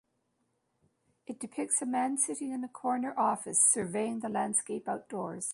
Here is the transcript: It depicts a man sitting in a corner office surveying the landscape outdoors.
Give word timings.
It 1.27 1.37
depicts 1.39 1.79
a 1.83 1.85
man 1.85 2.17
sitting 2.17 2.51
in 2.51 2.63
a 2.63 2.67
corner 2.67 3.13
office 3.19 3.59
surveying 3.71 4.21
the 4.21 4.29
landscape 4.29 4.87
outdoors. 4.87 5.45